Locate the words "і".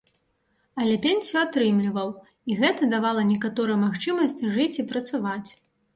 2.53-2.57, 4.81-4.87